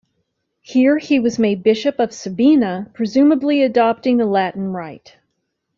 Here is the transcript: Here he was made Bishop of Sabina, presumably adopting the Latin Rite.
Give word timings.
Here 0.63 0.97
he 0.97 1.19
was 1.19 1.37
made 1.37 1.61
Bishop 1.61 1.99
of 1.99 2.11
Sabina, 2.11 2.89
presumably 2.95 3.61
adopting 3.61 4.17
the 4.17 4.25
Latin 4.25 4.71
Rite. 4.73 5.17